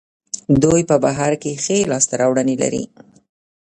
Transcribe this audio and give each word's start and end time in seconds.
دوی 0.63 0.81
په 0.89 0.95
بهر 1.03 1.31
کې 1.41 1.51
ښې 1.63 1.77
لاسته 1.91 2.13
راوړنې 2.21 2.55
لري. 2.63 2.83